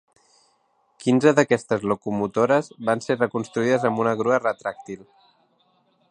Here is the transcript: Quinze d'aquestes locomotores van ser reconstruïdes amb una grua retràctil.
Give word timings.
Quinze 1.03 1.33
d'aquestes 1.39 1.83
locomotores 1.91 2.71
van 2.89 3.05
ser 3.07 3.17
reconstruïdes 3.19 3.85
amb 3.91 4.03
una 4.05 4.15
grua 4.23 4.41
retràctil. 4.45 5.05